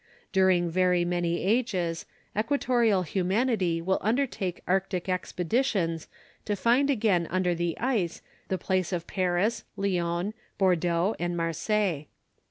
During 0.31 0.67
very 0.71 1.05
many 1.05 1.43
ages, 1.45 2.07
equatorial 2.35 3.03
humanity 3.03 3.83
will 3.83 3.99
undertake 4.01 4.63
arctic 4.67 5.07
expeditions 5.07 6.07
to 6.45 6.55
find 6.55 6.89
again 6.89 7.27
under 7.29 7.53
the 7.53 7.77
ice 7.77 8.23
the 8.47 8.57
place 8.57 8.91
of 8.91 9.05
Paris, 9.05 9.63
Lyons, 9.77 10.33
Bordeaux, 10.57 11.15
and 11.19 11.37
Marseilles. 11.37 12.07